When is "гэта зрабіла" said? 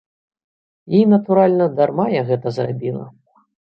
2.35-3.11